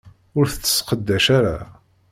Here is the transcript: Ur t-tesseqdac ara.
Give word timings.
Ur 0.37 0.45
t-tesseqdac 0.47 1.25
ara. 1.37 1.57